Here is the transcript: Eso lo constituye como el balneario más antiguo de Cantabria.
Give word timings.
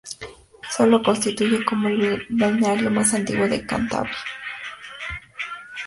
Eso 0.67 0.87
lo 0.87 1.03
constituye 1.03 1.63
como 1.63 1.87
el 1.87 2.25
balneario 2.27 2.89
más 2.89 3.13
antiguo 3.13 3.47
de 3.47 3.63
Cantabria. 3.67 4.15